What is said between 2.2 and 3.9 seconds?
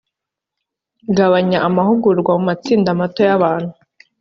mu matsinda mato y abantu